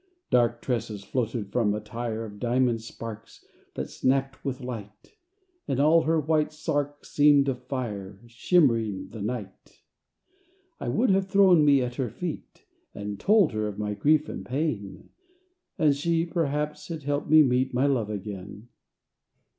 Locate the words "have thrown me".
11.11-11.83